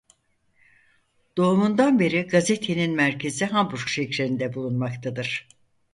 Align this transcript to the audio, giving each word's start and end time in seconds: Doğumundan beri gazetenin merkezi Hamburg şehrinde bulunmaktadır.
Doğumundan 1.37 1.99
beri 1.99 2.21
gazetenin 2.27 2.95
merkezi 2.95 3.45
Hamburg 3.45 3.87
şehrinde 3.87 4.53
bulunmaktadır. 4.53 5.47